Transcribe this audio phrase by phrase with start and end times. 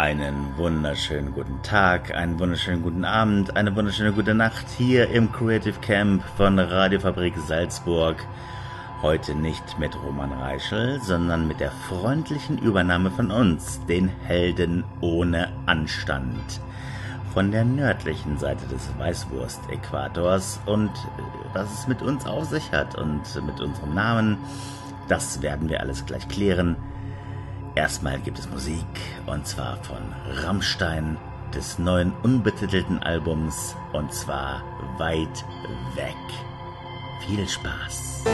[0.00, 5.78] Einen wunderschönen guten Tag, einen wunderschönen guten Abend, eine wunderschöne gute Nacht hier im Creative
[5.82, 8.16] Camp von Radiofabrik Salzburg.
[9.02, 15.52] Heute nicht mit Roman Reichel, sondern mit der freundlichen Übernahme von uns, den Helden ohne
[15.66, 16.62] Anstand.
[17.34, 20.92] Von der nördlichen Seite des Weißwurst-Äquators und
[21.52, 24.38] was es mit uns auf sich hat und mit unserem Namen,
[25.08, 26.76] das werden wir alles gleich klären.
[27.80, 28.84] Erstmal gibt es Musik
[29.24, 30.02] und zwar von
[30.44, 31.16] Rammstein
[31.54, 34.62] des neuen unbetitelten Albums und zwar
[34.98, 35.46] weit
[35.94, 36.14] weg.
[37.26, 38.24] Viel Spaß.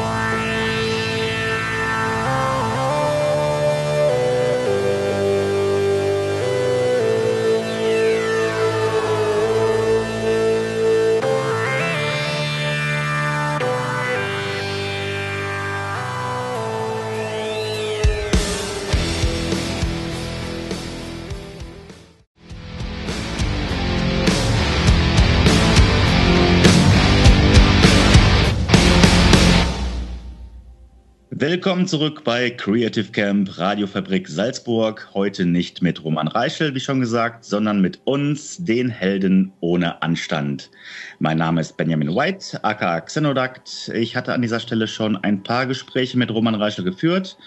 [31.57, 35.09] Willkommen zurück bei Creative Camp Radiofabrik Salzburg.
[35.15, 40.71] Heute nicht mit Roman Reichel, wie schon gesagt, sondern mit uns, den Helden ohne Anstand.
[41.19, 43.91] Mein Name ist Benjamin White, aka Xenodakt.
[43.95, 47.39] Ich hatte an dieser Stelle schon ein paar Gespräche mit Roman Reichel geführt,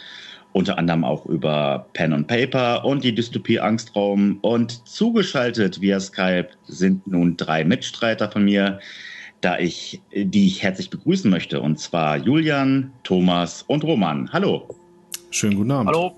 [0.53, 4.39] unter anderem auch über Pen und Paper und die Dystopie Angstraum.
[4.41, 8.79] Und zugeschaltet via Skype sind nun drei Mitstreiter von mir,
[9.41, 14.29] da ich, die ich herzlich begrüßen möchte, und zwar Julian, Thomas und Roman.
[14.33, 14.67] Hallo.
[15.31, 15.89] Schönen guten Abend.
[15.89, 16.15] Hallo.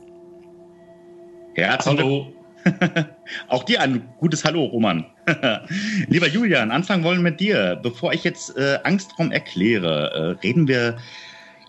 [1.54, 2.34] Herzlich Hallo.
[3.48, 5.06] Auch dir ein gutes Hallo, Roman.
[6.08, 7.80] Lieber Julian, anfangen wollen mit dir.
[7.82, 10.98] Bevor ich jetzt äh, Angstraum erkläre, äh, reden wir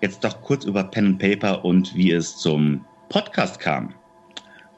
[0.00, 3.94] jetzt doch kurz über Pen and Paper und wie es zum Podcast kam.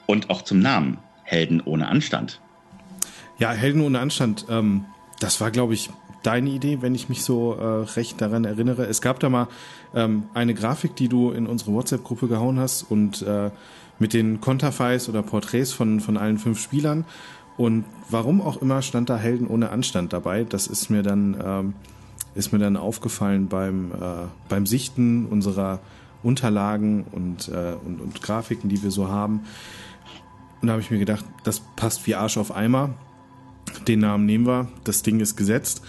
[0.07, 2.41] Und auch zum Namen Helden ohne Anstand.
[3.39, 4.47] Ja, Helden ohne Anstand.
[4.49, 4.85] Ähm,
[5.21, 5.91] das war, glaube ich,
[6.25, 7.65] deine Idee, wenn ich mich so äh,
[7.97, 8.87] recht daran erinnere.
[8.87, 9.49] Es gab da mal
[9.95, 13.51] ähm, eine Grafik, die du in unsere WhatsApp-Gruppe gehauen hast und äh,
[13.99, 17.05] mit den Konterfeis oder Porträts von, von allen fünf Spielern.
[17.57, 20.45] Und warum auch immer stand da Helden ohne Anstand dabei.
[20.45, 21.75] Das ist mir dann, ähm,
[22.35, 25.79] ist mir dann aufgefallen beim, äh, beim Sichten unserer
[26.23, 29.43] Unterlagen und, äh, und, und Grafiken, die wir so haben.
[30.61, 32.91] Und da habe ich mir gedacht, das passt wie Arsch auf Eimer.
[33.87, 35.83] Den Namen nehmen wir, das Ding ist gesetzt.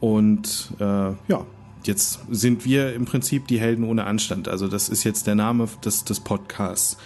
[0.00, 1.46] Und äh, ja,
[1.84, 4.48] jetzt sind wir im Prinzip die Helden ohne Anstand.
[4.48, 6.98] Also das ist jetzt der Name des, des Podcasts.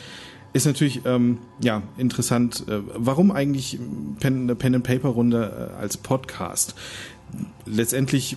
[0.52, 3.78] Ist natürlich ähm, ja interessant, äh, warum eigentlich
[4.18, 6.74] Pen, eine Pen and Paper Runde äh, als Podcast?
[7.66, 8.36] Letztendlich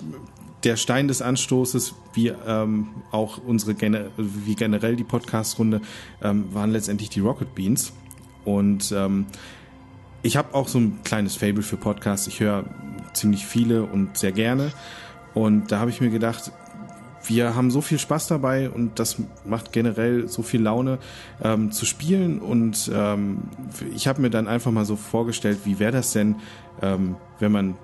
[0.64, 3.76] der Stein des Anstoßes, wie ähm, auch unsere
[4.18, 5.82] wie generell die Podcast Runde,
[6.22, 7.94] ähm, waren letztendlich die Rocket Beans.
[8.46, 9.26] Und ähm,
[10.22, 12.28] ich habe auch so ein kleines Fable für Podcasts.
[12.28, 12.66] Ich höre
[13.14, 14.72] ziemlich viele und sehr gerne.
[15.34, 16.52] Und da habe ich mir gedacht,
[17.26, 21.00] wir haben so viel Spaß dabei und das macht generell so viel Laune
[21.42, 22.40] ähm, zu spielen.
[22.40, 23.44] Und ähm,
[23.94, 26.36] ich habe mir dann einfach mal so vorgestellt, wie wäre das denn,
[26.82, 27.76] ähm, wenn man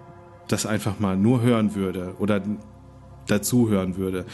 [0.48, 2.42] das einfach mal nur hören würde oder
[3.28, 4.26] dazu hören würde.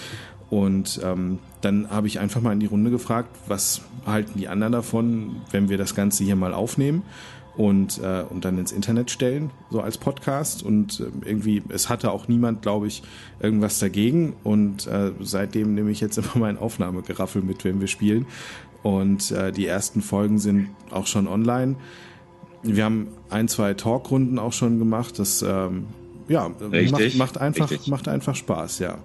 [0.49, 4.73] Und ähm, dann habe ich einfach mal in die Runde gefragt, was halten die anderen
[4.73, 7.03] davon, wenn wir das Ganze hier mal aufnehmen
[7.57, 10.63] und, äh, und dann ins Internet stellen, so als Podcast.
[10.63, 13.03] Und äh, irgendwie, es hatte auch niemand, glaube ich,
[13.39, 14.33] irgendwas dagegen.
[14.43, 18.25] Und äh, seitdem nehme ich jetzt immer mein Aufnahmegeraffel mit, wenn wir spielen.
[18.83, 21.75] Und äh, die ersten Folgen sind auch schon online.
[22.61, 25.17] Wir haben ein, zwei Talkrunden auch schon gemacht.
[25.19, 25.87] Das ähm,
[26.27, 28.97] ja, macht, macht, einfach, macht einfach Spaß, ja.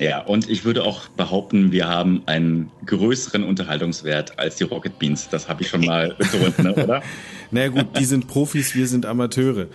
[0.00, 5.28] Ja, und ich würde auch behaupten, wir haben einen größeren Unterhaltungswert als die Rocket Beans.
[5.28, 7.02] Das habe ich schon mal betont, ne, oder?
[7.50, 9.68] naja gut, die sind Profis, wir sind Amateure.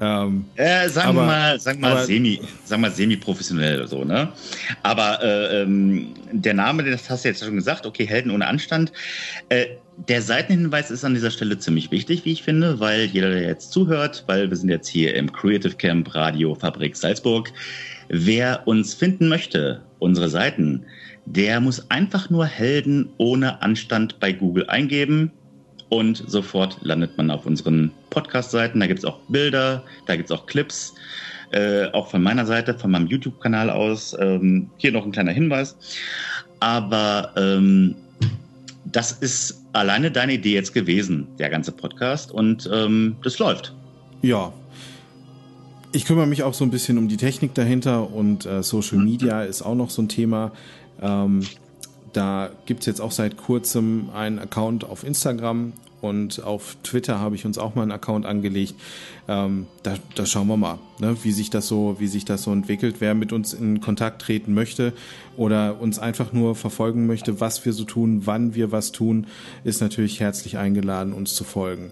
[0.00, 4.28] Ähm, äh, sagen wir mal, sagen mal semi, sagen wir semi-professionell oder so, ne?
[4.84, 8.92] Aber äh, ähm, der Name, das hast du jetzt schon gesagt, okay, Helden ohne Anstand.
[9.48, 9.66] Äh,
[10.06, 13.72] der Seitenhinweis ist an dieser Stelle ziemlich wichtig, wie ich finde, weil jeder, der jetzt
[13.72, 17.52] zuhört, weil wir sind jetzt hier im Creative Camp Radio Fabrik Salzburg,
[18.08, 20.86] Wer uns finden möchte, unsere Seiten,
[21.26, 25.30] der muss einfach nur Helden ohne Anstand bei Google eingeben
[25.90, 28.80] und sofort landet man auf unseren Podcast-Seiten.
[28.80, 30.94] Da gibt es auch Bilder, da gibt es auch Clips,
[31.50, 34.16] äh, auch von meiner Seite, von meinem YouTube-Kanal aus.
[34.18, 35.76] Ähm, hier noch ein kleiner Hinweis.
[36.60, 37.94] Aber ähm,
[38.92, 43.74] das ist alleine deine Idee jetzt gewesen, der ganze Podcast, und ähm, das läuft.
[44.22, 44.52] Ja,
[45.92, 49.42] ich kümmere mich auch so ein bisschen um die Technik dahinter und äh, Social Media
[49.42, 50.52] ist auch noch so ein Thema.
[51.00, 51.40] Ähm,
[52.12, 57.44] da gibt's jetzt auch seit kurzem einen Account auf Instagram und auf Twitter habe ich
[57.44, 58.74] uns auch mal einen Account angelegt.
[59.26, 62.52] Ähm, da, da schauen wir mal, ne, wie sich das so, wie sich das so
[62.52, 62.96] entwickelt.
[63.00, 64.92] Wer mit uns in Kontakt treten möchte
[65.36, 69.26] oder uns einfach nur verfolgen möchte, was wir so tun, wann wir was tun,
[69.64, 71.90] ist natürlich herzlich eingeladen, uns zu folgen.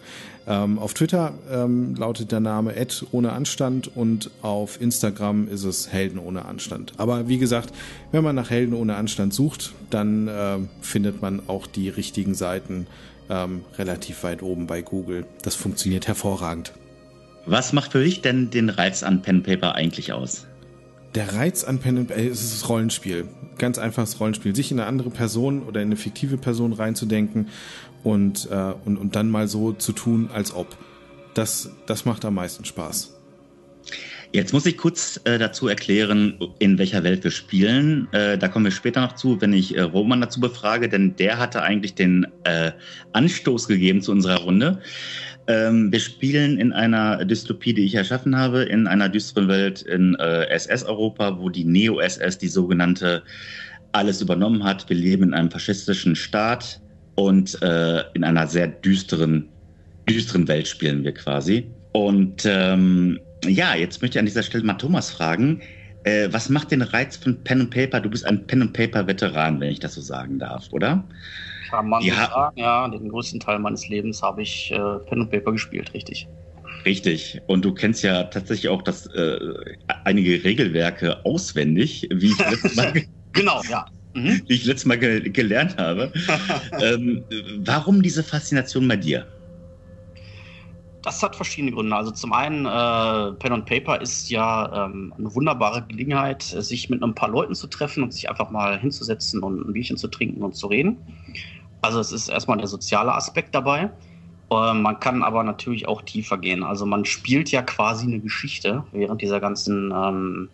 [0.48, 2.72] Ähm, auf Twitter ähm, lautet der Name
[3.10, 6.92] ohne Anstand und auf Instagram ist es Helden ohne Anstand.
[6.98, 7.72] Aber wie gesagt,
[8.12, 12.86] wenn man nach Helden ohne Anstand sucht, dann äh, findet man auch die richtigen Seiten
[13.28, 15.26] ähm, relativ weit oben bei Google.
[15.42, 16.72] Das funktioniert hervorragend.
[17.46, 20.46] Was macht für dich denn den Reiz an Pen Paper eigentlich aus?
[21.14, 23.28] Der Reiz an Pen and Paper ist das Rollenspiel.
[23.56, 24.54] Ganz einfaches Rollenspiel.
[24.54, 27.48] Sich in eine andere Person oder in eine fiktive Person reinzudenken
[28.04, 30.76] und, äh, und, und dann mal so zu tun, als ob.
[31.34, 33.14] Das, das macht am meisten Spaß.
[34.36, 38.06] Jetzt muss ich kurz äh, dazu erklären, in welcher Welt wir spielen.
[38.12, 41.38] Äh, da kommen wir später noch zu, wenn ich äh, Roman dazu befrage, denn der
[41.38, 42.72] hatte eigentlich den äh,
[43.14, 44.78] Anstoß gegeben zu unserer Runde.
[45.46, 50.14] Ähm, wir spielen in einer Dystopie, die ich erschaffen habe, in einer düsteren Welt in
[50.16, 53.22] äh, SS-Europa, wo die Neo-SS die sogenannte
[53.92, 54.86] alles übernommen hat.
[54.90, 56.82] Wir leben in einem faschistischen Staat
[57.14, 59.48] und äh, in einer sehr düsteren,
[60.06, 61.70] düsteren Welt spielen wir quasi.
[61.92, 65.62] Und ähm, ja, jetzt möchte ich an dieser Stelle mal Thomas fragen.
[66.04, 68.00] Äh, was macht den Reiz von Pen and Paper?
[68.00, 71.04] Du bist ein Pen and Paper Veteran, wenn ich das so sagen darf, oder?
[71.68, 72.14] Kann man ja.
[72.14, 72.88] sagen, ja.
[72.88, 74.76] Den größten Teil meines Lebens habe ich äh,
[75.08, 76.28] Pen and Paper gespielt, richtig.
[76.84, 77.40] Richtig.
[77.46, 79.38] Und du kennst ja tatsächlich auch das äh,
[80.04, 82.92] einige Regelwerke auswendig, wie ich letztes Mal,
[83.32, 83.86] genau, ja.
[84.14, 84.42] Mhm.
[84.46, 86.12] wie ich letztes Mal ge gelernt habe.
[86.80, 87.24] ähm,
[87.58, 89.26] warum diese Faszination bei dir?
[91.06, 91.94] Das hat verschiedene Gründe.
[91.94, 97.00] Also zum einen, äh, Pen and Paper ist ja ähm, eine wunderbare Gelegenheit, sich mit
[97.00, 100.42] ein paar Leuten zu treffen und sich einfach mal hinzusetzen und ein Bierchen zu trinken
[100.42, 100.96] und zu reden.
[101.80, 103.92] Also es ist erstmal der soziale Aspekt dabei.
[104.50, 106.64] Äh, man kann aber natürlich auch tiefer gehen.
[106.64, 110.50] Also man spielt ja quasi eine Geschichte während dieser ganzen ähm,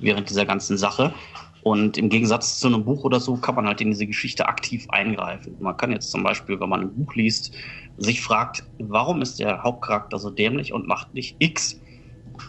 [0.00, 1.14] während dieser ganzen Sache.
[1.62, 4.86] Und im Gegensatz zu einem Buch oder so kann man halt in diese Geschichte aktiv
[4.90, 5.56] eingreifen.
[5.60, 7.54] Man kann jetzt zum Beispiel, wenn man ein Buch liest,
[7.98, 11.80] sich fragt, warum ist der Hauptcharakter so dämlich und macht nicht X?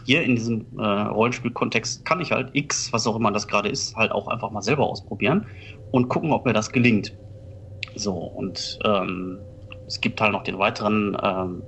[0.06, 3.96] Hier in diesem äh, Rollenspielkontext kann ich halt X, was auch immer das gerade ist,
[3.96, 5.46] halt auch einfach mal selber ausprobieren
[5.92, 7.16] und gucken, ob mir das gelingt.
[7.96, 9.40] So, und ähm,
[9.86, 11.62] es gibt halt noch den weiteren ähm,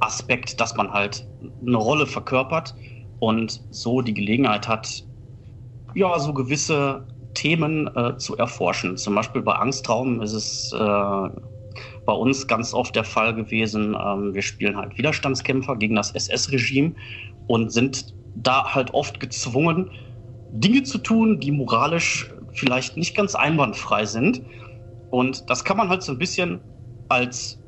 [0.00, 1.26] Aspekt, dass man halt
[1.66, 2.74] eine Rolle verkörpert
[3.18, 5.04] und so die Gelegenheit hat,
[5.98, 8.96] ja, so gewisse Themen äh, zu erforschen.
[8.96, 10.76] Zum Beispiel bei Angstraum ist es äh,
[12.04, 16.94] bei uns ganz oft der Fall gewesen, ähm, wir spielen halt Widerstandskämpfer gegen das SS-Regime
[17.46, 19.90] und sind da halt oft gezwungen,
[20.50, 24.42] Dinge zu tun, die moralisch vielleicht nicht ganz einwandfrei sind.
[25.10, 26.60] Und das kann man halt so ein bisschen
[27.08, 27.60] als,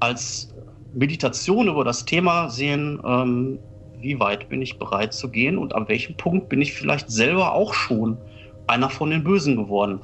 [0.00, 0.54] als
[0.92, 3.58] Meditation über das Thema sehen, ähm,
[4.04, 7.54] wie weit bin ich bereit zu gehen und an welchem Punkt bin ich vielleicht selber
[7.54, 8.16] auch schon
[8.66, 10.00] einer von den Bösen geworden.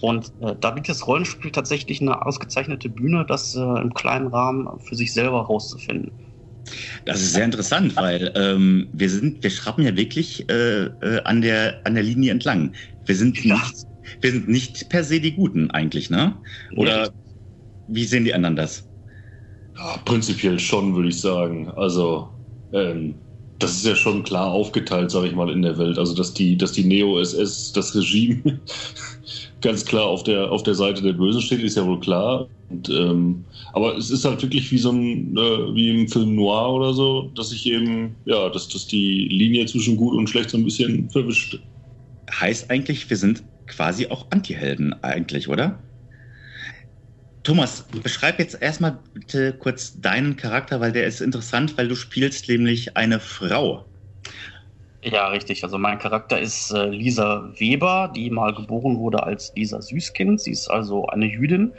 [0.00, 4.68] Und äh, da bietet das Rollenspiel tatsächlich eine ausgezeichnete Bühne, das äh, im kleinen Rahmen
[4.80, 6.10] für sich selber rauszufinden.
[7.04, 11.40] Das ist sehr interessant, weil ähm, wir sind, wir schrappen ja wirklich äh, äh, an
[11.40, 12.72] der an der Linie entlang.
[13.06, 13.54] Wir sind ja.
[13.54, 13.86] nicht,
[14.20, 16.36] wir sind nicht per se die Guten eigentlich, ne?
[16.76, 17.14] Oder nee.
[17.88, 18.86] wie sehen die anderen das?
[19.76, 21.70] Ja, prinzipiell schon, würde ich sagen.
[21.70, 22.28] Also
[22.72, 23.22] ähm,
[23.58, 25.98] das ist ja schon klar aufgeteilt, sage ich mal, in der Welt.
[25.98, 28.60] Also dass die, dass die Neo-SS, das Regime,
[29.60, 32.48] ganz klar auf der, auf der Seite der Bösen steht, ist ja wohl klar.
[32.70, 36.72] Und, ähm, aber es ist halt wirklich wie so ein, äh, wie im Film Noir
[36.72, 40.56] oder so, dass sich eben, ja, dass, dass die Linie zwischen gut und schlecht so
[40.56, 41.58] ein bisschen verwischt.
[42.32, 45.89] Heißt eigentlich, wir sind quasi auch Antihelden eigentlich, oder?
[47.42, 52.48] Thomas, beschreib jetzt erstmal bitte kurz deinen Charakter, weil der ist interessant, weil du spielst
[52.48, 53.86] nämlich eine Frau.
[55.02, 55.64] Ja, richtig.
[55.64, 60.40] Also mein Charakter ist äh, Lisa Weber, die mal geboren wurde als Lisa Süßkind.
[60.40, 61.72] Sie ist also eine Jüdin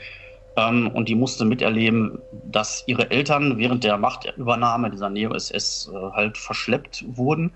[0.56, 6.36] ähm, und die musste miterleben, dass ihre Eltern während der Machtübernahme dieser Neo-SS äh, halt
[6.36, 7.52] verschleppt wurden.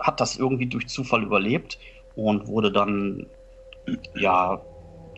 [0.00, 1.78] Hat das irgendwie durch Zufall überlebt
[2.14, 3.26] und wurde dann
[4.14, 4.62] ja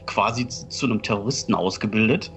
[0.07, 2.31] quasi zu einem Terroristen ausgebildet.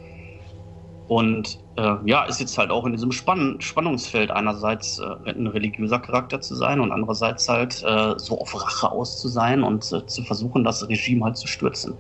[1.07, 5.97] Und äh, ja, ist jetzt halt auch in diesem Spann Spannungsfeld einerseits äh, ein religiöser
[5.97, 10.05] Charakter zu sein und andererseits halt äh, so auf Rache aus zu sein und äh,
[10.05, 11.95] zu versuchen, das Regime halt zu stürzen.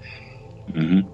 [0.73, 1.07] Mhm.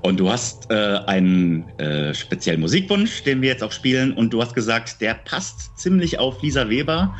[0.00, 4.40] Und du hast äh, einen äh, speziellen Musikwunsch, den wir jetzt auch spielen, und du
[4.40, 7.14] hast gesagt, der passt ziemlich auf Lisa Weber.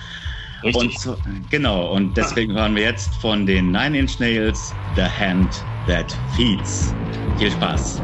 [0.62, 1.06] Richtig.
[1.06, 6.16] Und genau, und deswegen hören wir jetzt von den Nine Inch Nails The Hand that
[6.36, 6.94] feeds.
[7.38, 8.00] Viel Spaß.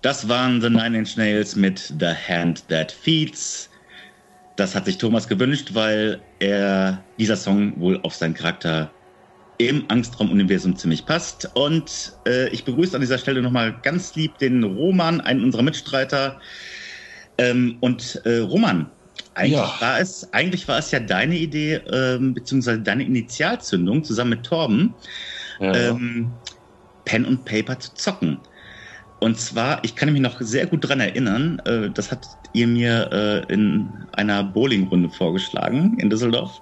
[0.00, 3.68] Das waren The Nine Inch Nails mit The Hand That Feeds.
[4.56, 8.90] Das hat sich Thomas gewünscht, weil er dieser Song wohl auf seinen Charakter
[9.58, 11.50] im Angstraum-Universum ziemlich passt.
[11.54, 16.40] Und äh, ich begrüße an dieser Stelle nochmal ganz lieb den Roman, einen unserer Mitstreiter.
[17.38, 18.86] Ähm, und äh, Roman,
[19.34, 19.80] eigentlich, ja.
[19.80, 24.94] war es, eigentlich war es ja deine Idee, ähm, beziehungsweise deine Initialzündung zusammen mit Torben,
[25.60, 25.74] ja.
[25.74, 26.32] ähm,
[27.04, 28.38] Pen und Paper zu zocken.
[29.20, 33.10] Und zwar, ich kann mich noch sehr gut dran erinnern, äh, das hat ihr mir
[33.48, 36.60] äh, in einer Bowlingrunde vorgeschlagen in Düsseldorf.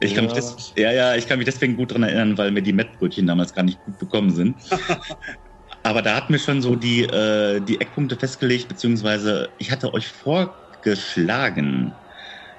[0.00, 0.34] Ich kann ja.
[0.34, 3.26] mich des, ja, ja, ich kann mich deswegen gut dran erinnern, weil mir die Mettbrötchen
[3.26, 4.60] damals gar nicht gut bekommen sind.
[5.82, 10.08] Aber da hatten wir schon so die, äh, die Eckpunkte festgelegt, beziehungsweise ich hatte euch
[10.08, 12.00] vorgeschlagen,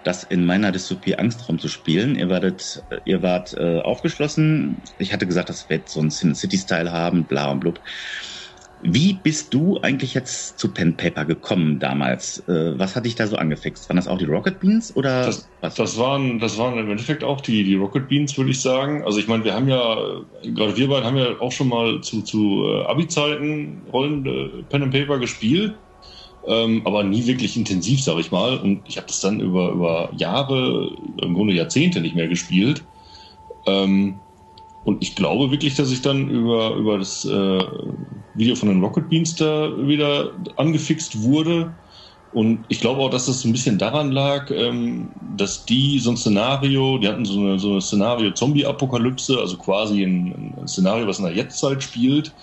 [0.03, 2.15] das in meiner Dystopie Angstraum zu spielen.
[2.15, 4.81] Ihr wartet, ihr wart äh, aufgeschlossen.
[4.97, 7.81] Ich hatte gesagt, das wird so ein Sin City-Style haben, bla und blub.
[8.79, 12.47] Wie bist du eigentlich jetzt zu Pen Paper gekommen damals?
[12.47, 13.89] Äh, was hat dich da so angefixt?
[13.89, 15.75] Waren das auch die Rocket Beans oder das, was?
[15.75, 19.03] Das waren, das waren im Endeffekt auch die, die Rocket Beans, würde ich sagen.
[19.03, 19.97] Also ich meine, wir haben ja,
[20.43, 24.83] gerade wir beiden haben ja auch schon mal zu, zu äh, Abi-Zeiten Rollen äh, Pen
[24.83, 25.79] and Paper gespielt,
[26.47, 28.57] ähm, aber nie wirklich intensiv, sage ich mal.
[28.57, 32.83] Und ich habe das dann über, über Jahre, im Grunde Jahrzehnte nicht mehr gespielt.
[33.65, 34.19] Ähm,
[34.83, 37.59] und ich glaube wirklich, dass ich dann über, über das äh,
[38.37, 41.73] Video von den Rocket Beans da wieder angefixt wurde.
[42.33, 46.17] Und ich glaube auch, dass das ein bisschen daran lag, ähm, dass die so ein
[46.17, 51.25] Szenario, die hatten so eine, so eine Szenario-Zombie-Apokalypse, also quasi ein, ein, Szenario, was in
[51.25, 52.33] der Jetztzeit spielt.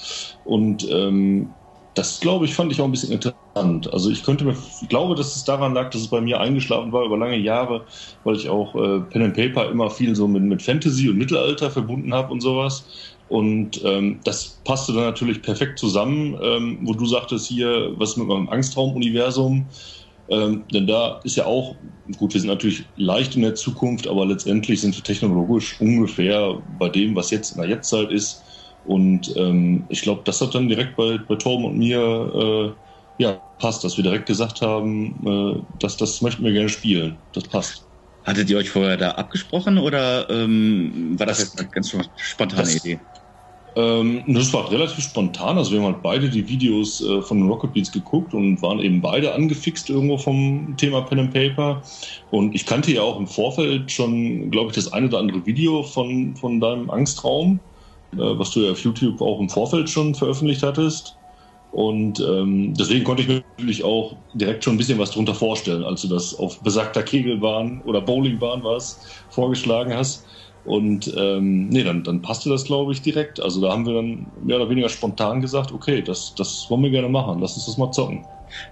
[0.44, 1.50] Und ähm,
[1.94, 3.92] das, glaube ich, fand ich auch ein bisschen interessant.
[3.92, 6.92] Also ich könnte mir, ich glaube, dass es daran lag, dass es bei mir eingeschlafen
[6.92, 7.86] war über lange Jahre,
[8.24, 11.70] weil ich auch äh, Pen and Paper immer viel so mit, mit Fantasy und Mittelalter
[11.70, 12.84] verbunden habe und sowas.
[13.28, 18.26] Und ähm, das passte dann natürlich perfekt zusammen, ähm, wo du sagtest hier, was mit
[18.26, 19.68] meinem Angstraum-Universum.
[20.28, 21.76] Ähm, denn da ist ja auch,
[22.16, 26.88] gut, wir sind natürlich leicht in der Zukunft, aber letztendlich sind wir technologisch ungefähr bei
[26.88, 28.42] dem, was jetzt in der Jetztzeit ist.
[28.84, 32.76] Und ähm, ich glaube, das hat dann direkt bei, bei Torben und mir
[33.18, 37.16] äh, ja, passt, dass wir direkt gesagt haben, äh, dass das möchten wir gerne spielen.
[37.32, 37.86] Das passt.
[38.24, 42.62] Hattet ihr euch vorher da abgesprochen oder ähm, war das, das jetzt eine ganz spontane
[42.62, 43.00] das, Idee?
[43.76, 45.58] Ähm, das war relativ spontan.
[45.58, 48.78] Also wir haben halt beide die Videos äh, von den Rocket Beats geguckt und waren
[48.80, 51.82] eben beide angefixt irgendwo vom Thema Pen and Paper.
[52.30, 55.82] Und ich kannte ja auch im Vorfeld schon, glaube ich, das eine oder andere Video
[55.82, 57.60] von, von deinem Angstraum.
[58.18, 61.16] Äh, was du ja auf YouTube auch im Vorfeld schon veröffentlicht hattest.
[61.70, 65.82] Und ähm, deswegen konnte ich mir natürlich auch direkt schon ein bisschen was darunter vorstellen,
[65.82, 70.24] als du das auf besagter Kegelbahn oder Bowlingbahn was vorgeschlagen hast.
[70.64, 73.40] Und ähm, nee, dann, dann passte das, glaube ich, direkt.
[73.40, 76.90] Also da haben wir dann mehr oder weniger spontan gesagt, okay, das, das wollen wir
[76.90, 78.24] gerne machen, lass uns das mal zocken.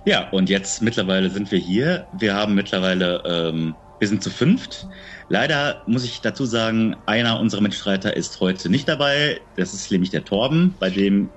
[0.06, 2.06] Ja, und jetzt mittlerweile sind wir hier.
[2.12, 4.88] Wir haben mittlerweile, ähm, wir sind zu fünft.
[5.28, 9.40] Leider muss ich dazu sagen, einer unserer Mitstreiter ist heute nicht dabei.
[9.54, 11.30] Das ist nämlich der Torben, bei dem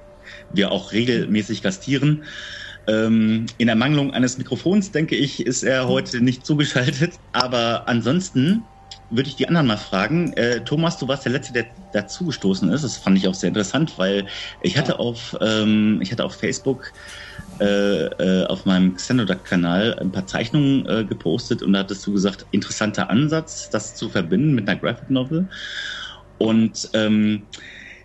[0.52, 2.24] wir auch regelmäßig gastieren.
[2.88, 7.20] Ähm, in Ermangelung eines Mikrofons, denke ich, ist er heute nicht zugeschaltet.
[7.34, 8.64] Aber ansonsten
[9.12, 10.34] würde ich die anderen mal fragen.
[10.34, 12.84] Äh, Thomas, du warst der Letzte, der dazugestoßen ist.
[12.84, 14.26] Das fand ich auch sehr interessant, weil
[14.64, 16.92] ich hatte auf, ähm, ich hatte auf Facebook
[17.60, 22.46] äh, äh, auf meinem Xenodac-Kanal ein paar Zeichnungen äh, gepostet und da hattest du gesagt,
[22.52, 25.48] interessanter Ansatz, das zu verbinden mit einer Graphic Novel.
[26.38, 27.48] Und ähm,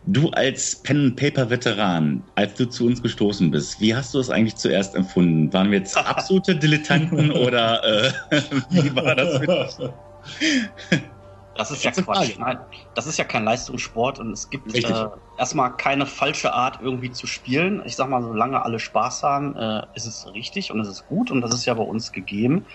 [0.07, 4.95] du als Pen-Paper-Veteran, als du zu uns gestoßen bist, wie hast du das eigentlich zuerst
[4.95, 5.53] empfunden?
[5.53, 8.13] Waren wir jetzt absolute Dilettanten oder äh,
[8.71, 9.41] wie war das
[11.53, 11.83] für dich?
[11.83, 12.39] Das ist ja Quatsch.
[12.39, 12.59] Nein,
[12.95, 17.27] das ist ja kein Leistungssport und es gibt äh, erstmal keine falsche Art, irgendwie zu
[17.27, 17.83] spielen.
[17.85, 21.31] Ich sag mal, solange alle Spaß haben, äh, ist es richtig und es ist gut
[21.31, 22.67] und das ist ja bei uns gegeben.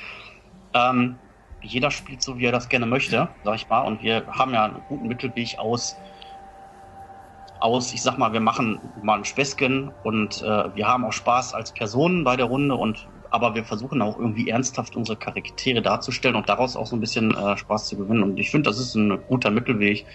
[0.73, 1.19] Ähm,
[1.61, 4.65] jeder spielt so, wie er das gerne möchte, sag ich mal, und wir haben ja
[4.65, 5.99] einen guten Mittelweg aus,
[7.59, 11.53] aus, ich sag mal, wir machen mal ein Späßchen und äh, wir haben auch Spaß
[11.53, 16.37] als Personen bei der Runde und aber wir versuchen auch irgendwie ernsthaft unsere Charaktere darzustellen
[16.37, 18.23] und daraus auch so ein bisschen äh, Spaß zu gewinnen.
[18.23, 20.05] Und ich finde, das ist ein guter Mittelweg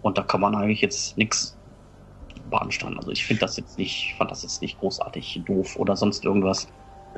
[0.00, 1.58] und da kann man eigentlich jetzt nichts
[2.48, 2.98] beanstanden.
[2.98, 6.66] Also ich finde das jetzt nicht, fand das jetzt nicht großartig doof oder sonst irgendwas.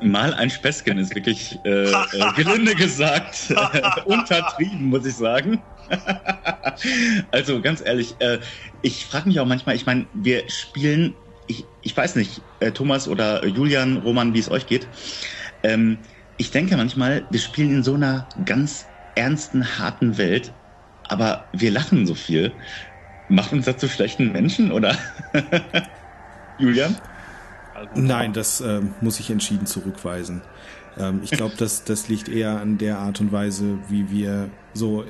[0.01, 1.93] Mal ein Späßchen ist wirklich äh, äh,
[2.35, 3.53] gelinde gesagt
[4.03, 5.63] untertrieben, muss ich sagen.
[7.31, 8.39] also ganz ehrlich, äh,
[8.81, 11.15] ich frage mich auch manchmal, ich meine, wir spielen,
[11.47, 14.89] ich, ich weiß nicht, äh, Thomas oder Julian, Roman, wie es euch geht.
[15.65, 15.97] Ähm,
[16.37, 20.53] ich denke manchmal, wir spielen in so einer ganz ernsten, harten Welt,
[21.07, 22.51] aber wir lachen so viel.
[23.29, 24.95] Macht uns das zu schlechten Menschen, oder?
[26.59, 26.95] Julian?
[27.95, 30.41] Nein, das äh, muss ich entschieden zurückweisen.
[30.97, 35.03] Ähm, ich glaube, das, das liegt eher an der Art und Weise, wie wir so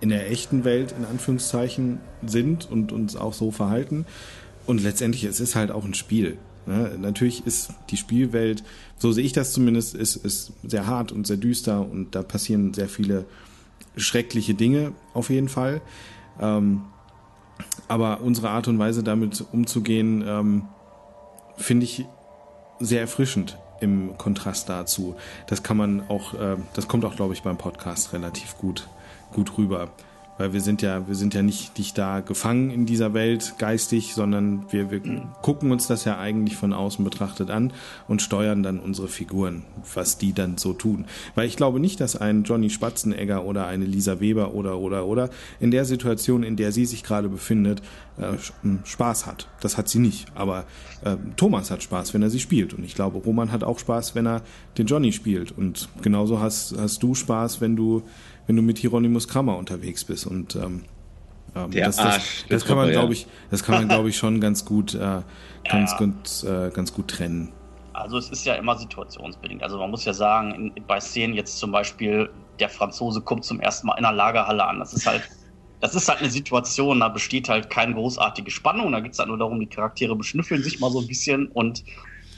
[0.00, 4.04] in der echten Welt in Anführungszeichen sind und uns auch so verhalten.
[4.66, 6.38] Und letztendlich, es ist halt auch ein Spiel.
[6.66, 6.96] Ne?
[7.00, 8.62] Natürlich ist die Spielwelt,
[8.98, 12.74] so sehe ich das zumindest, ist, ist sehr hart und sehr düster und da passieren
[12.74, 13.24] sehr viele
[13.96, 15.80] schreckliche Dinge auf jeden Fall.
[16.40, 16.82] Ähm,
[17.88, 20.62] aber unsere Art und Weise damit umzugehen, ähm,
[21.56, 22.06] finde ich
[22.80, 25.16] sehr erfrischend im Kontrast dazu.
[25.46, 28.88] Das kann man auch, äh, das kommt auch, glaube ich, beim Podcast relativ gut,
[29.32, 29.90] gut rüber
[30.38, 34.14] weil wir sind ja, wir sind ja nicht, nicht da gefangen in dieser Welt geistig,
[34.14, 35.00] sondern wir, wir
[35.42, 37.72] gucken uns das ja eigentlich von außen betrachtet an
[38.08, 39.62] und steuern dann unsere Figuren,
[39.94, 41.04] was die dann so tun.
[41.34, 45.30] Weil ich glaube nicht, dass ein Johnny Spatzenegger oder eine Lisa Weber oder oder oder
[45.60, 47.82] in der Situation, in der sie sich gerade befindet,
[48.18, 48.36] äh,
[48.84, 49.48] Spaß hat.
[49.60, 50.26] Das hat sie nicht.
[50.34, 50.64] Aber
[51.04, 52.74] äh, Thomas hat Spaß, wenn er sie spielt.
[52.74, 54.42] Und ich glaube, Roman hat auch Spaß, wenn er
[54.78, 55.52] den Johnny spielt.
[55.52, 58.02] Und genauso hast, hast du Spaß, wenn du
[58.46, 60.26] wenn du mit Hieronymus Kramer unterwegs bist.
[60.26, 60.84] Und ähm,
[61.54, 64.16] ähm, Der das, das, Arsch, das, kann man, glaube ich, das kann man, glaube ich,
[64.16, 64.98] schon ganz gut, äh,
[65.68, 65.98] ganz, ja.
[65.98, 67.52] gut, äh, ganz gut trennen.
[67.92, 69.62] Also es ist ja immer situationsbedingt.
[69.62, 73.60] Also man muss ja sagen, in, bei Szenen jetzt zum Beispiel, der Franzose kommt zum
[73.60, 74.78] ersten Mal in einer Lagerhalle an.
[74.78, 75.22] Das ist halt,
[75.82, 78.92] das ist halt eine Situation, da besteht halt keine großartige Spannung.
[78.92, 81.84] Da geht es halt nur darum, die Charaktere beschnüffeln sich mal so ein bisschen und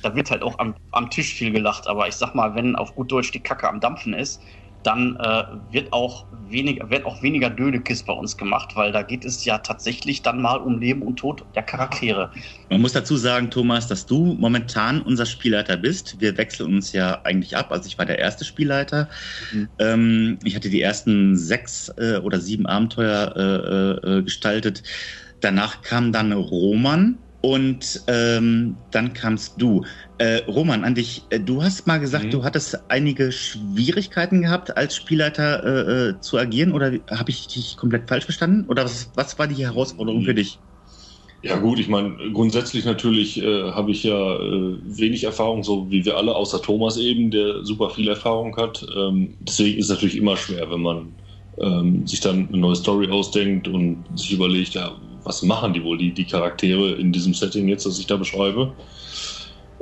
[0.03, 1.87] da wird halt auch am, am Tisch viel gelacht.
[1.87, 4.43] Aber ich sag mal, wenn auf gut Deutsch die Kacke am Dampfen ist,
[4.85, 9.25] dann äh, wird auch weniger, wird auch weniger Dödekiss bei uns gemacht, weil da geht
[9.25, 12.31] es ja tatsächlich dann mal um Leben und Tod der Charaktere.
[12.71, 16.21] Man muss dazu sagen, Thomas, dass du momentan unser Spielleiter bist.
[16.21, 17.73] Wir wechseln uns ja eigentlich ab.
[17.73, 19.09] Also ich war der erste Spielleiter.
[19.53, 19.69] Mhm.
[19.79, 24.83] Ähm, ich hatte die ersten sechs äh, oder sieben Abenteuer äh, äh gestaltet.
[25.41, 29.85] Danach kam dann Roman und ähm, dann kamst du.
[30.19, 31.23] Äh, Roman, an dich.
[31.31, 32.31] Äh, du hast mal gesagt, mhm.
[32.31, 36.73] du hattest einige Schwierigkeiten gehabt, als Spielleiter äh, äh zu agieren.
[36.73, 38.67] Oder habe ich dich komplett falsch verstanden?
[38.69, 40.27] Oder was, was war die Herausforderung mhm.
[40.27, 40.59] für dich?
[41.43, 46.03] Ja gut, ich meine, grundsätzlich natürlich äh, habe ich ja äh, wenig Erfahrung, so wie
[46.05, 48.87] wir alle, außer Thomas eben, der super viel Erfahrung hat.
[48.97, 51.13] Ähm, deswegen ist es natürlich immer schwer, wenn man
[51.59, 54.93] ähm, sich dann eine neue Story ausdenkt und sich überlegt, ja,
[55.25, 58.73] was machen die wohl, die, die Charaktere in diesem Setting jetzt, das ich da beschreibe.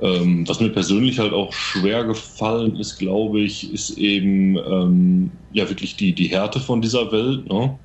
[0.01, 5.69] Ähm, was mir persönlich halt auch schwer gefallen ist, glaube ich, ist eben ähm, ja
[5.69, 7.79] wirklich die, die Härte von dieser Welt, ne?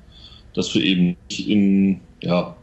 [0.54, 2.56] dass wir eben nicht in, ja,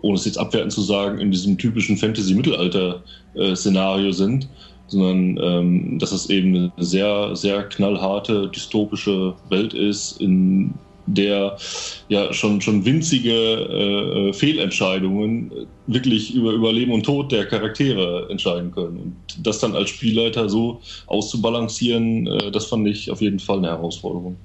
[0.00, 4.48] ohne es jetzt abwertend zu sagen, in diesem typischen Fantasy-Mittelalter-Szenario sind,
[4.88, 10.74] sondern ähm, dass es eben eine sehr, sehr knallharte, dystopische Welt ist, in
[11.14, 11.56] der
[12.08, 15.52] ja schon, schon winzige äh, äh, Fehlentscheidungen
[15.86, 18.96] wirklich über Überleben und Tod der Charaktere entscheiden können.
[18.98, 23.68] Und das dann als Spielleiter so auszubalancieren, äh, das fand ich auf jeden Fall eine
[23.68, 24.36] Herausforderung.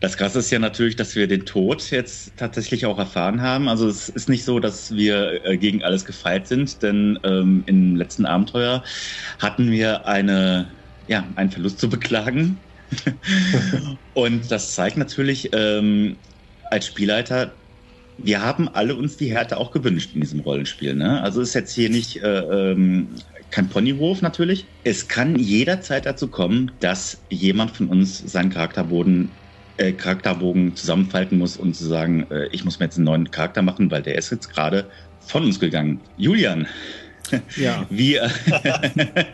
[0.00, 3.68] Das Krasse ist ja natürlich, dass wir den Tod jetzt tatsächlich auch erfahren haben.
[3.68, 7.96] Also es ist nicht so, dass wir äh, gegen alles gefeit sind, denn ähm, im
[7.96, 8.82] letzten Abenteuer
[9.38, 10.68] hatten wir eine,
[11.06, 12.58] ja, einen Verlust zu beklagen
[14.14, 16.16] und das zeigt natürlich ähm,
[16.70, 17.52] als Spielleiter,
[18.18, 20.94] wir haben alle uns die Härte auch gewünscht in diesem Rollenspiel.
[20.94, 21.22] Ne?
[21.22, 23.08] Also ist jetzt hier nicht äh, ähm,
[23.50, 24.66] kein Ponyhof natürlich.
[24.84, 29.30] Es kann jederzeit dazu kommen, dass jemand von uns seinen Charakterboden
[29.80, 33.62] äh, Charakterbogen zusammenfalten muss und zu sagen, äh, ich muss mir jetzt einen neuen Charakter
[33.62, 36.00] machen, weil der ist jetzt gerade von uns gegangen.
[36.16, 36.66] Julian,
[37.56, 37.86] ja.
[37.90, 38.28] Wie, äh,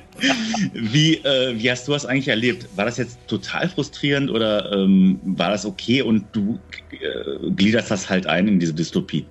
[0.72, 2.68] wie, äh, wie hast du das eigentlich erlebt?
[2.74, 6.58] War das jetzt total frustrierend oder ähm, war das okay und du
[6.92, 9.26] äh, gliederst das halt ein in diese Dystopie?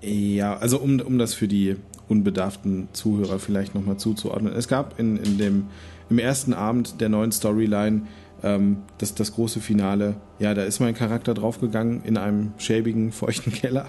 [0.00, 1.76] Ja, also um, um das für die
[2.08, 4.52] unbedarften Zuhörer vielleicht nochmal zuzuordnen.
[4.54, 5.66] Es gab in, in dem,
[6.10, 8.02] im ersten Abend der neuen Storyline
[8.42, 10.16] ähm, das, das große Finale.
[10.38, 13.86] Ja, da ist mein Charakter draufgegangen in einem schäbigen, feuchten Keller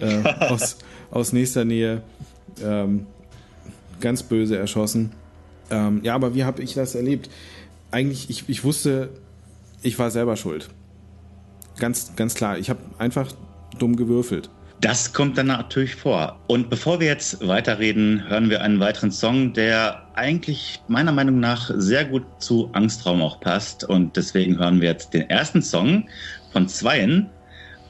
[0.00, 0.78] äh, aus,
[1.10, 2.02] aus nächster Nähe.
[2.62, 3.06] Ähm,
[4.00, 5.12] ganz böse erschossen.
[5.70, 7.30] Ähm, ja, aber wie habe ich das erlebt?
[7.90, 9.10] Eigentlich, ich, ich wusste,
[9.82, 10.68] ich war selber schuld.
[11.78, 12.58] Ganz, ganz klar.
[12.58, 13.32] Ich habe einfach
[13.78, 14.50] dumm gewürfelt.
[14.80, 16.38] Das kommt dann natürlich vor.
[16.46, 21.70] Und bevor wir jetzt weiterreden, hören wir einen weiteren Song, der eigentlich meiner Meinung nach
[21.74, 23.84] sehr gut zu Angstraum auch passt.
[23.84, 26.08] Und deswegen hören wir jetzt den ersten Song
[26.52, 27.28] von Zweien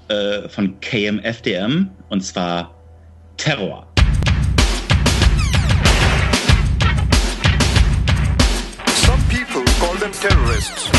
[0.08, 2.74] äh, von KMFDM und zwar
[3.36, 3.86] Terror.
[10.20, 10.90] Terrorists.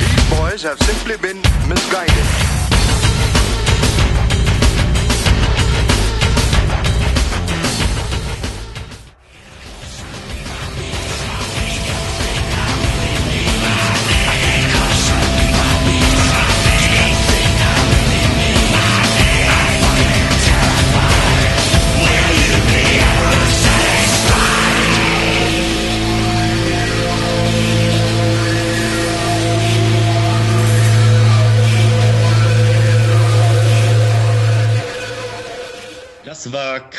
[0.00, 2.59] These boys have simply been misguided.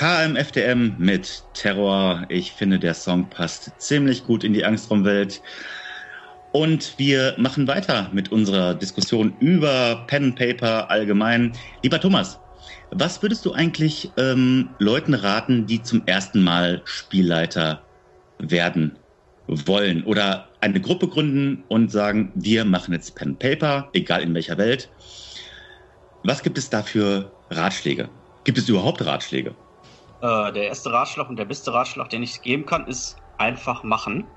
[0.02, 2.26] KMFDM mit Terror.
[2.28, 5.44] Ich finde, der Song passt ziemlich gut in die Angstrumwelt.
[6.52, 11.54] Und wir machen weiter mit unserer Diskussion über Pen Paper allgemein.
[11.84, 12.40] Lieber Thomas,
[12.90, 17.84] was würdest du eigentlich ähm, Leuten raten, die zum ersten Mal Spielleiter
[18.40, 18.98] werden
[19.46, 24.58] wollen oder eine Gruppe gründen und sagen, wir machen jetzt Pen Paper, egal in welcher
[24.58, 24.90] Welt?
[26.24, 28.10] Was gibt es da für Ratschläge?
[28.46, 29.54] Gibt es überhaupt Ratschläge?
[30.22, 34.28] Äh, der erste Ratschlag und der beste Ratschlag, den ich geben kann, ist einfach machen.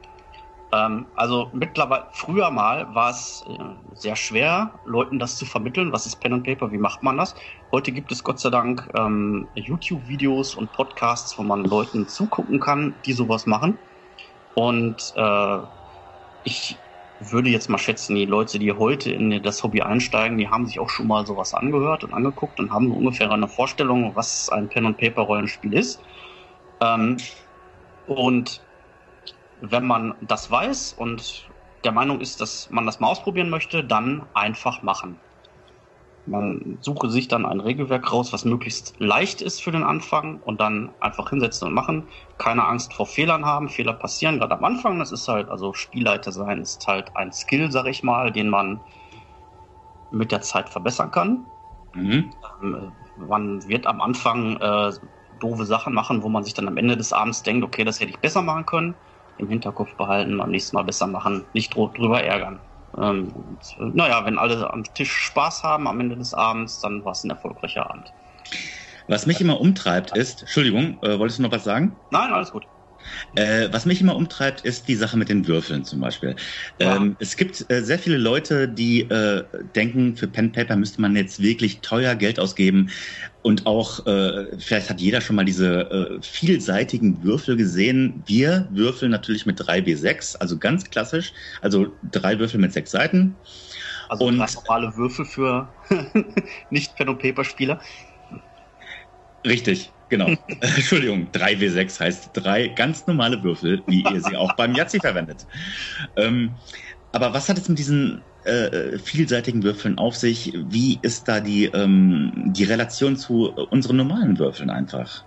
[0.73, 5.93] Ähm, also mittlerweile, früher mal war es äh, sehr schwer, Leuten das zu vermitteln.
[5.93, 6.73] Was ist Pen and Paper?
[6.73, 7.35] Wie macht man das?
[7.71, 12.95] Heute gibt es Gott sei Dank ähm, YouTube-Videos und Podcasts, wo man Leuten zugucken kann,
[13.05, 13.79] die sowas machen.
[14.55, 15.59] Und äh,
[16.45, 16.79] ich
[17.19, 20.79] würde jetzt mal schätzen, die Leute, die heute in das Hobby einsteigen, die haben sich
[20.81, 24.87] auch schon mal sowas angehört und angeguckt und haben ungefähr eine Vorstellung, was ein Pen
[24.87, 26.03] and Paper Rollenspiel ist.
[26.81, 27.19] Ähm,
[28.07, 28.67] und
[29.57, 31.49] wenn man das weiß und
[31.85, 35.24] der Meinung ist, dass man das mal ausprobieren möchte, dann einfach machen.
[36.27, 40.61] Man suche sich dann ein Regelwerk raus, was möglichst leicht ist für den Anfang und
[40.61, 42.09] dann einfach hinsetzen und machen.
[42.39, 43.69] Keine Angst vor Fehlern haben.
[43.69, 44.99] Fehler passieren gerade am Anfang.
[44.99, 48.81] Das ist halt, also Spielleiter sein ist halt ein Skill, sag ich mal, den man
[50.11, 51.47] mit der Zeit verbessern kann.
[51.95, 52.35] Mhm.
[52.63, 54.93] Ähm, man wird am Anfang äh,
[55.39, 58.11] doofe Sachen machen, wo man sich dann am Ende des Abends denkt, okay, das hätte
[58.11, 58.95] ich besser machen können.
[59.37, 62.63] Im Hinterkopf behalten, am nächsten Mal besser machen, nicht drüber ärgern.
[62.97, 67.13] Ähm, und, naja, wenn alle am Tisch Spaß haben am Ende des Abends, dann war
[67.13, 68.13] es ein erfolgreicher Abend.
[69.07, 72.01] Was mich immer umtreibt ist, Entschuldigung, äh, wolltest du noch was sagen?
[72.11, 72.67] Nein, alles gut.
[73.35, 76.37] Äh, was mich immer umtreibt, ist die Sache mit den Würfeln zum Beispiel.
[76.81, 76.97] Ja.
[76.97, 81.17] Ähm, es gibt äh, sehr viele Leute, die äh, denken, für Pen Paper müsste man
[81.17, 82.91] jetzt wirklich teuer Geld ausgeben.
[83.43, 88.23] Und auch, äh, vielleicht hat jeder schon mal diese äh, vielseitigen Würfel gesehen.
[88.25, 91.35] Wir würfeln natürlich mit 3W6, also ganz klassisch.
[91.61, 93.37] Also drei Würfel mit sechs Seiten.
[94.09, 95.75] Also und normale Würfel für
[96.71, 97.81] nicht Pen- und Paper-Spieler.
[99.47, 99.93] Richtig.
[100.15, 100.29] Genau.
[100.61, 105.45] Entschuldigung, 3W6 heißt drei ganz normale Würfel, wie ihr sie auch beim Yazzi verwendet.
[106.15, 106.55] Ähm,
[107.11, 110.57] aber was hat es mit diesen äh, vielseitigen Würfeln auf sich?
[110.57, 115.25] Wie ist da die, ähm, die Relation zu unseren normalen Würfeln einfach?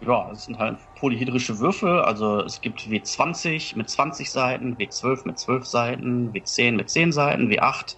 [0.00, 2.00] Ja, es sind halt polyhedrische Würfel.
[2.00, 7.50] Also es gibt W20 mit 20 Seiten, W12 mit 12 Seiten, W10 mit 10 Seiten,
[7.50, 7.96] W8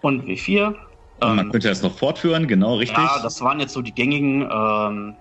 [0.00, 0.74] und W4.
[1.20, 2.98] Ähm, man könnte das noch fortführen, genau, richtig.
[2.98, 4.42] Ja, das waren jetzt so die gängigen.
[4.42, 5.16] Ähm,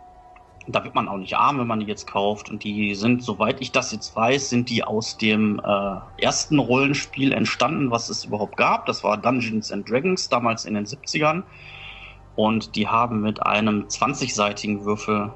[0.67, 2.49] da wird man auch nicht arm, wenn man die jetzt kauft.
[2.49, 7.31] Und die sind, soweit ich das jetzt weiß, sind die aus dem äh, ersten Rollenspiel
[7.31, 8.85] entstanden, was es überhaupt gab.
[8.87, 11.43] Das war Dungeons and Dragons, damals in den 70ern.
[12.35, 15.31] Und die haben mit einem 20-seitigen Würfel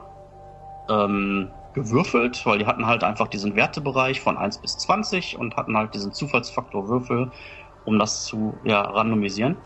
[0.90, 5.78] ähm, gewürfelt, weil die hatten halt einfach diesen Wertebereich von 1 bis 20 und hatten
[5.78, 7.32] halt diesen Zufallsfaktor Würfel,
[7.86, 9.58] um das zu ja, randomisieren.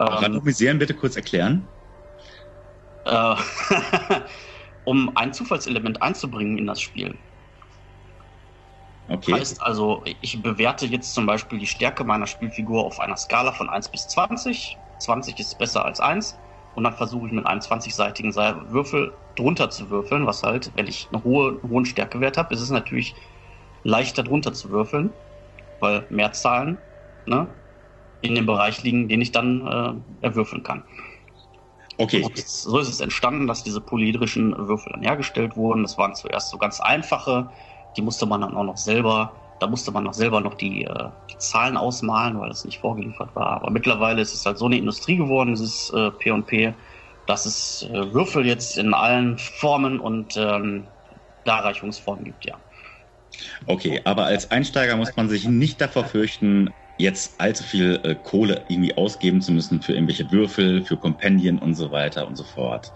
[0.00, 1.68] Ähm, Randomisieren bitte kurz erklären.
[3.04, 3.36] Äh,
[4.84, 7.18] um ein Zufallselement einzubringen in das Spiel.
[9.08, 9.34] Okay.
[9.34, 13.68] Heißt also, ich bewerte jetzt zum Beispiel die Stärke meiner Spielfigur auf einer Skala von
[13.68, 14.78] 1 bis 20.
[14.98, 16.38] 20 ist besser als 1.
[16.74, 21.08] Und dann versuche ich mit einem 20-seitigen Würfel drunter zu würfeln, was halt, wenn ich
[21.12, 23.16] einen hohe, hohen Stärkewert habe, ist es natürlich
[23.82, 25.12] leichter drunter zu würfeln,
[25.80, 26.78] weil mehr Zahlen
[27.26, 27.59] ne,
[28.20, 30.84] in dem Bereich liegen, den ich dann äh, erwürfeln kann.
[31.96, 32.24] Okay.
[32.46, 35.82] So ist es entstanden, dass diese polyhedrischen Würfel dann hergestellt wurden.
[35.82, 37.50] Das waren zuerst so ganz einfache,
[37.96, 41.08] die musste man dann auch noch selber, da musste man noch selber noch die, äh,
[41.30, 43.48] die Zahlen ausmalen, weil das nicht vorgeliefert war.
[43.48, 46.72] Aber mittlerweile ist es halt so eine Industrie geworden, dieses äh, P&P,
[47.26, 50.86] dass es äh, Würfel jetzt in allen Formen und ähm,
[51.44, 52.58] Darreichungsformen gibt, ja.
[53.66, 58.64] Okay, aber als Einsteiger muss man sich nicht davor fürchten, jetzt allzu viel äh, Kohle
[58.68, 62.92] irgendwie ausgeben zu müssen für irgendwelche Würfel, für Kompendien und so weiter und so fort.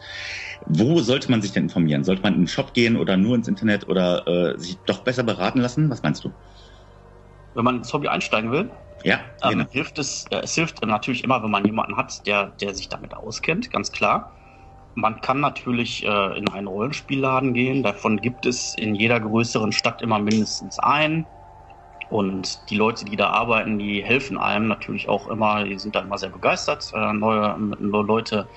[0.66, 2.04] Wo sollte man sich denn informieren?
[2.04, 5.22] Sollte man in den Shop gehen oder nur ins Internet oder äh, sich doch besser
[5.22, 5.90] beraten lassen?
[5.90, 6.32] Was meinst du?
[7.54, 8.70] Wenn man ins Hobby einsteigen will,
[9.04, 9.70] ja, ähm, genau.
[9.70, 13.14] hilft es, äh, es hilft natürlich immer, wenn man jemanden hat, der, der sich damit
[13.14, 14.32] auskennt, ganz klar.
[14.94, 17.82] Man kann natürlich äh, in einen Rollenspielladen gehen.
[17.82, 21.26] Davon gibt es in jeder größeren Stadt immer mindestens einen.
[22.14, 26.00] Und die Leute, die da arbeiten, die helfen einem natürlich auch immer, die sind da
[26.02, 28.50] immer sehr begeistert, äh, neue, neue Leute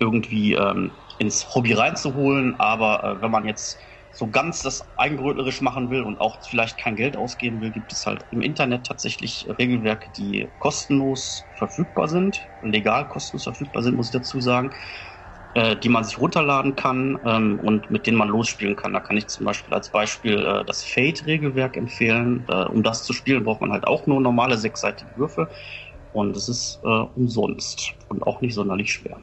[0.00, 2.58] irgendwie ähm, ins Hobby reinzuholen.
[2.58, 6.96] Aber äh, wenn man jetzt so ganz das eigenbrötlerisch machen will und auch vielleicht kein
[6.96, 13.08] Geld ausgeben will, gibt es halt im Internet tatsächlich Regelwerke, die kostenlos verfügbar sind, legal
[13.08, 14.70] kostenlos verfügbar sind, muss ich dazu sagen.
[15.56, 18.92] Äh, die man sich runterladen kann ähm, und mit denen man losspielen kann.
[18.92, 22.44] Da kann ich zum Beispiel als Beispiel äh, das Fate-Regelwerk empfehlen.
[22.46, 25.48] Äh, um das zu spielen, braucht man halt auch nur normale sechsseitige Würfe.
[26.12, 29.18] Und es ist äh, umsonst und auch nicht sonderlich schwer.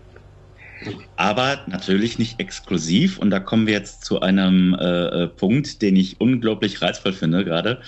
[1.17, 3.19] Aber natürlich nicht exklusiv.
[3.19, 7.45] Und da kommen wir jetzt zu einem äh, äh Punkt, den ich unglaublich reizvoll finde
[7.45, 7.79] gerade.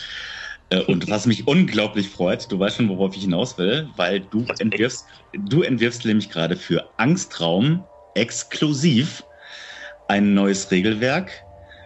[0.88, 5.06] Und was mich unglaublich freut, du weißt schon, worauf ich hinaus will, weil du entwirfst,
[5.34, 7.84] du entwirfst nämlich gerade für Angstraum
[8.16, 9.24] exklusiv
[10.08, 11.32] ein neues Regelwerk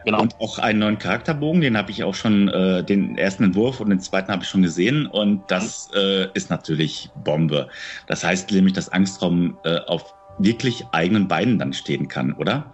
[0.06, 0.22] genau.
[0.22, 1.62] und auch einen neuen Charakterbogen.
[1.62, 4.62] Den habe ich auch schon, äh, den ersten Entwurf und den zweiten habe ich schon
[4.62, 7.70] gesehen und das äh, ist natürlich Bombe.
[8.08, 12.74] Das heißt nämlich, dass Angstraum äh, auf wirklich eigenen Beinen dann stehen kann, oder?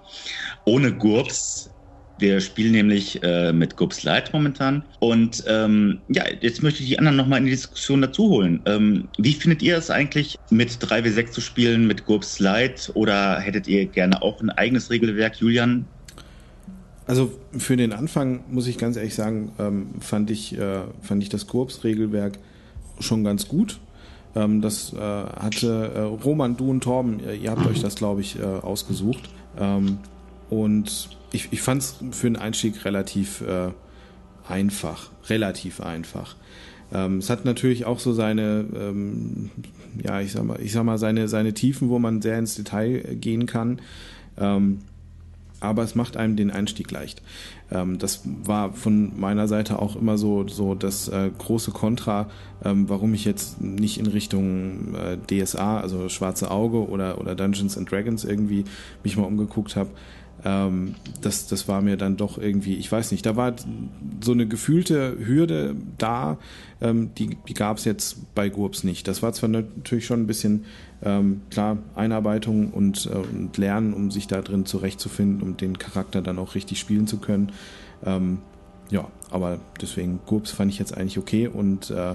[0.66, 1.75] Ohne Gurps
[2.18, 4.84] wir spielen nämlich äh, mit Gubs Light momentan.
[5.00, 8.62] Und ähm, ja, jetzt möchte ich die anderen nochmal in die Diskussion dazu holen.
[8.66, 12.92] Ähm, wie findet ihr es eigentlich, mit 3W6 zu spielen, mit Gubs Light?
[12.94, 15.86] Oder hättet ihr gerne auch ein eigenes Regelwerk, Julian?
[17.08, 21.30] Also für den Anfang muss ich ganz ehrlich sagen, ähm, fand ich äh, fand ich
[21.30, 22.40] das Korps-Regelwerk
[23.00, 23.80] schon ganz gut.
[24.36, 28.40] Ähm, das äh, hatte äh, Roman, du und Torben, ihr habt euch das glaube ich
[28.40, 29.30] äh, ausgesucht.
[29.60, 30.00] Ähm,
[30.50, 33.72] und ich, ich fand es für den Einstieg relativ äh,
[34.48, 36.36] einfach, relativ einfach.
[36.94, 39.50] Ähm, es hat natürlich auch so seine, ähm,
[40.02, 43.16] ja, ich sag mal, ich sag mal seine, seine Tiefen, wo man sehr ins Detail
[43.20, 43.82] gehen kann.
[44.38, 44.80] Ähm,
[45.62, 47.22] aber es macht einem den Einstieg leicht.
[47.72, 52.30] Ähm, das war von meiner Seite auch immer so, so das äh, große Kontra,
[52.64, 57.78] ähm, warum ich jetzt nicht in Richtung äh, DSA, also Schwarze Auge oder, oder Dungeons
[57.78, 58.66] and Dragons irgendwie
[59.04, 59.90] mich mal umgeguckt habe
[60.46, 63.56] ähm, das, das war mir dann doch irgendwie, ich weiß nicht, da war
[64.24, 66.38] so eine gefühlte Hürde da,
[66.82, 69.08] ähm, die, die gab es jetzt bei GURPS nicht.
[69.08, 70.66] Das war zwar natürlich schon ein bisschen,
[71.04, 76.22] ähm, klar, Einarbeitung und, äh, und Lernen, um sich da drin zurechtzufinden, um den Charakter
[76.22, 77.52] dann auch richtig spielen zu können.
[78.06, 78.38] Ähm,
[78.92, 82.14] ja, aber deswegen GURPS fand ich jetzt eigentlich okay und äh,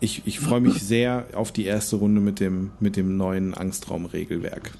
[0.00, 4.72] ich, ich freue mich sehr auf die erste Runde mit dem, mit dem neuen Angstraum-Regelwerk.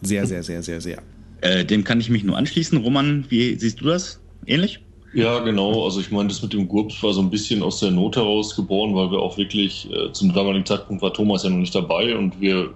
[0.00, 1.02] Sehr, sehr, sehr, sehr, sehr.
[1.42, 2.78] Äh, dem kann ich mich nur anschließen.
[2.78, 4.20] Roman, wie siehst du das?
[4.46, 4.80] Ähnlich?
[5.14, 5.84] Ja, genau.
[5.84, 8.56] Also ich meine, das mit dem GURPS war so ein bisschen aus der Not heraus
[8.56, 12.16] geboren, weil wir auch wirklich, äh, zum damaligen Zeitpunkt war Thomas ja noch nicht dabei
[12.16, 12.72] und wir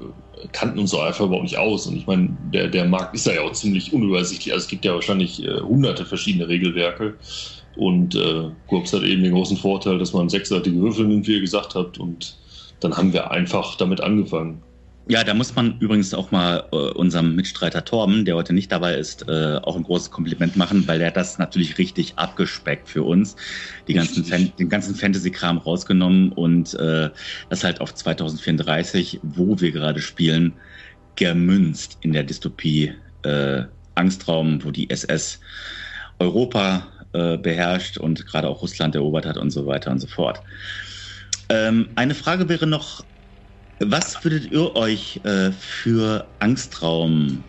[0.53, 1.87] kannten uns einfach überhaupt nicht aus.
[1.87, 4.53] Und ich meine, der, der Markt ist ja auch ziemlich unübersichtlich.
[4.53, 7.15] Also es gibt ja wahrscheinlich äh, hunderte verschiedene Regelwerke.
[7.77, 11.41] Und äh, GURPS hat eben den großen Vorteil, dass man sechsseitige Würfel nimmt, wie ihr
[11.41, 11.99] gesagt habt.
[11.99, 12.37] Und
[12.81, 14.63] dann haben wir einfach damit angefangen.
[15.09, 18.97] Ja, da muss man übrigens auch mal äh, unserem Mitstreiter Torben, der heute nicht dabei
[18.97, 23.37] ist, äh, auch ein großes Kompliment machen, weil der das natürlich richtig abgespeckt für uns,
[23.87, 27.11] die ganzen Fan den ganzen Fantasy-Kram rausgenommen und äh,
[27.49, 30.59] das halt auf 2034, wo wir gerade spielen,
[31.15, 32.93] gemünzt in der Dystopie
[33.23, 33.63] äh,
[33.95, 35.39] Angstraum, wo die SS
[36.19, 40.43] Europa äh, beherrscht und gerade auch Russland erobert hat und so weiter und so fort.
[41.49, 43.05] Ähm, eine Frage wäre noch
[43.79, 47.45] was würdet ihr euch äh, für Angstraum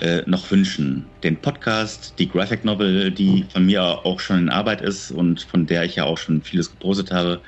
[0.00, 1.06] äh, noch wünschen?
[1.22, 5.66] Den Podcast, die Graphic Novel, die von mir auch schon in Arbeit ist und von
[5.66, 7.40] der ich ja auch schon vieles gepostet habe.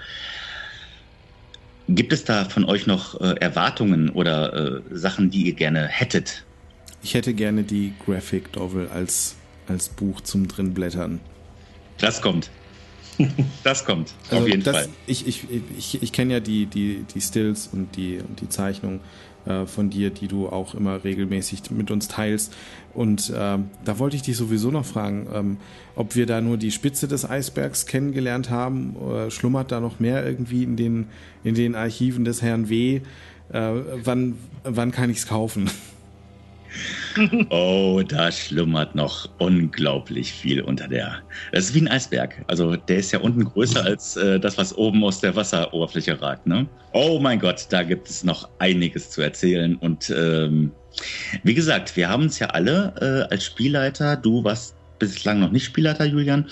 [1.88, 6.44] Gibt es da von euch noch äh, Erwartungen oder äh, Sachen, die ihr gerne hättet?
[7.02, 11.18] Ich hätte gerne die Graphic Novel als, als Buch zum drinblättern.
[11.98, 12.50] Das kommt.
[13.64, 14.88] Das kommt, also auf jeden das, Fall.
[15.06, 19.00] Ich, ich, ich, ich kenne ja die, die, die Stills und die, und die Zeichnungen
[19.46, 22.52] äh, von dir, die du auch immer regelmäßig mit uns teilst.
[22.92, 25.56] Und äh, da wollte ich dich sowieso noch fragen, ähm,
[25.96, 28.96] ob wir da nur die Spitze des Eisbergs kennengelernt haben.
[28.96, 31.06] Oder schlummert da noch mehr irgendwie in den,
[31.42, 33.00] in den Archiven des Herrn W.
[33.52, 33.70] Äh,
[34.04, 35.70] wann, wann kann ich es kaufen?
[37.50, 41.20] oh, da schlummert noch unglaublich viel unter der.
[41.52, 42.44] Das ist wie ein Eisberg.
[42.46, 46.46] Also der ist ja unten größer als äh, das, was oben aus der Wasseroberfläche ragt.
[46.46, 46.68] Ne?
[46.92, 49.76] Oh mein Gott, da gibt es noch einiges zu erzählen.
[49.76, 50.72] Und ähm,
[51.42, 55.64] wie gesagt, wir haben uns ja alle äh, als Spielleiter, du warst bislang noch nicht
[55.64, 56.46] Spielleiter, Julian,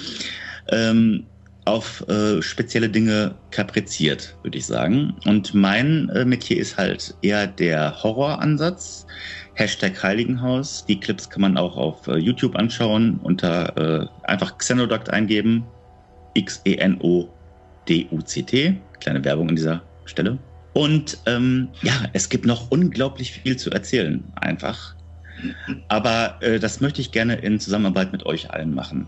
[0.71, 1.27] ähm,
[1.69, 5.15] auf äh, spezielle Dinge kapriziert, würde ich sagen.
[5.27, 9.07] Und mein äh, Metier ist halt eher der Horroransatz.
[9.55, 10.85] Hashtag Heiligenhaus.
[10.87, 13.21] Die Clips kann man auch auf äh, YouTube anschauen.
[13.23, 15.65] Unter äh, einfach Xenoduct eingeben.
[16.35, 17.27] X-E-N-O-D-U-C-T.
[19.01, 20.39] Kleine Werbung an dieser Stelle.
[20.73, 24.95] Und ähm, ja, es gibt noch unglaublich viel zu erzählen, einfach.
[25.89, 29.07] Aber äh, das möchte ich gerne in Zusammenarbeit mit euch allen machen.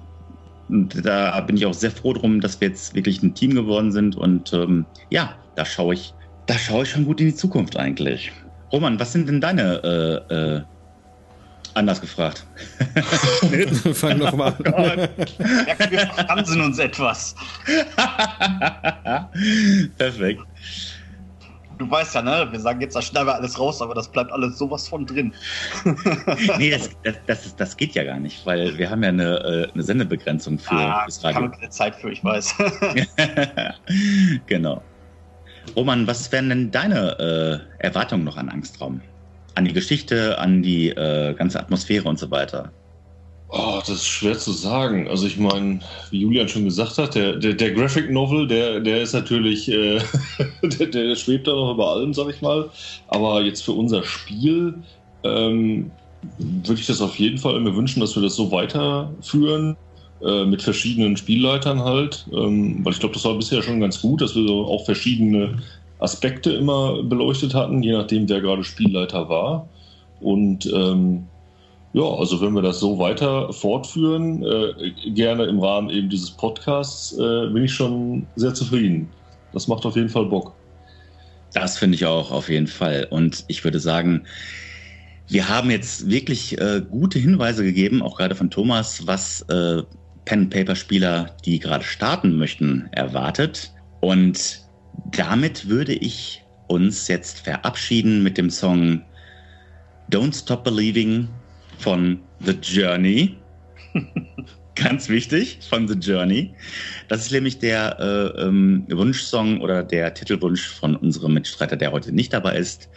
[0.70, 3.92] Und da bin ich auch sehr froh drum, dass wir jetzt wirklich ein Team geworden
[3.92, 4.16] sind.
[4.16, 6.14] Und ähm, ja, da schaue ich,
[6.46, 8.32] da schaue ich schon gut in die Zukunft eigentlich.
[8.72, 10.60] Roman, was sind denn deine äh, äh,
[11.74, 12.44] Anders gefragt.
[13.92, 15.08] Fang noch mal an.
[15.66, 17.36] Ja, wir fransen uns etwas.
[19.98, 20.40] Perfekt.
[21.80, 22.46] Du weißt ja, ne?
[22.50, 25.32] Wir sagen jetzt, da schneiden wir alles raus, aber das bleibt alles sowas von drin.
[26.58, 29.72] nee, das, das, das, das, geht ja gar nicht, weil wir haben ja eine, äh,
[29.72, 31.40] eine Sendebegrenzung für ah, das Radio.
[31.40, 32.54] Kann keine Zeit für, ich weiß.
[34.46, 34.82] genau.
[35.74, 39.00] Roman, was wären denn deine äh, Erwartungen noch an Angstraum?
[39.54, 42.70] An die Geschichte, an die äh, ganze Atmosphäre und so weiter?
[43.52, 45.08] Oh, das ist schwer zu sagen.
[45.08, 49.02] Also ich meine, wie Julian schon gesagt hat, der, der, der Graphic Novel, der, der
[49.02, 50.00] ist natürlich, äh,
[50.62, 52.70] der, der schwebt da noch über allem, sag ich mal.
[53.08, 54.74] Aber jetzt für unser Spiel
[55.24, 55.90] ähm,
[56.38, 59.76] würde ich das auf jeden Fall mir wünschen, dass wir das so weiterführen.
[60.22, 62.26] Äh, mit verschiedenen Spielleitern halt.
[62.32, 65.58] Ähm, weil ich glaube, das war bisher schon ganz gut, dass wir so auch verschiedene
[65.98, 69.70] Aspekte immer beleuchtet hatten, je nachdem, wer gerade Spielleiter war.
[70.20, 71.30] Und ähm,
[71.92, 77.12] ja, also wenn wir das so weiter fortführen, äh, gerne im Rahmen eben dieses Podcasts,
[77.18, 79.08] äh, bin ich schon sehr zufrieden.
[79.52, 80.54] Das macht auf jeden Fall Bock.
[81.52, 83.08] Das finde ich auch auf jeden Fall.
[83.10, 84.24] Und ich würde sagen,
[85.26, 89.82] wir haben jetzt wirklich äh, gute Hinweise gegeben, auch gerade von Thomas, was äh,
[90.26, 93.72] Pen-Paper-Spieler, die gerade starten möchten, erwartet.
[94.00, 94.60] Und
[95.10, 99.02] damit würde ich uns jetzt verabschieden mit dem Song
[100.08, 101.28] Don't Stop Believing
[101.80, 103.36] von The Journey.
[104.76, 106.54] Ganz wichtig, von The Journey.
[107.08, 112.12] Das ist nämlich der äh, ähm, Wunschsong oder der Titelwunsch von unserem Mitstreiter, der heute
[112.12, 112.88] nicht dabei ist,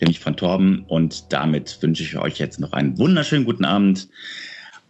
[0.00, 0.84] nämlich von Torben.
[0.88, 4.08] Und damit wünsche ich euch jetzt noch einen wunderschönen guten Abend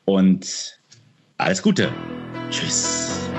[0.05, 0.79] und
[1.39, 1.91] alles Gute.
[2.51, 3.31] Tschüss.